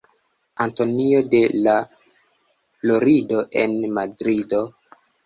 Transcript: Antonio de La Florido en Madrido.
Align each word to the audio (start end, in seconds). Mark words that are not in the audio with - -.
Antonio 0.63 1.19
de 1.33 1.41
La 1.65 1.75
Florido 2.79 3.45
en 3.51 3.87
Madrido. 3.91 4.65